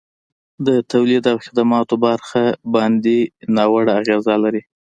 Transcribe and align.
د 0.67 0.69
تولید 0.91 1.23
او 1.31 1.37
خدماتو 1.45 1.95
برخه 2.05 2.43
باندي 2.73 3.19
ناوړه 3.55 3.91
اغیزه 4.01 4.35
لري. 4.43 4.61